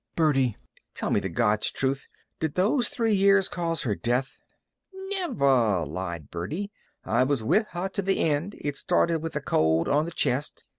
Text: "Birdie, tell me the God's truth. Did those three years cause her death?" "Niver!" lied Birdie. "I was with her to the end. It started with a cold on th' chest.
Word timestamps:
"Birdie, 0.15 0.57
tell 0.95 1.11
me 1.11 1.19
the 1.19 1.29
God's 1.29 1.69
truth. 1.69 2.07
Did 2.39 2.55
those 2.55 2.89
three 2.89 3.13
years 3.13 3.47
cause 3.47 3.83
her 3.83 3.93
death?" 3.93 4.39
"Niver!" 4.91 5.85
lied 5.85 6.31
Birdie. 6.31 6.71
"I 7.05 7.21
was 7.23 7.43
with 7.43 7.67
her 7.73 7.87
to 7.89 8.01
the 8.01 8.17
end. 8.19 8.55
It 8.59 8.75
started 8.75 9.19
with 9.21 9.35
a 9.35 9.41
cold 9.41 9.87
on 9.87 10.07
th' 10.09 10.15
chest. 10.15 10.63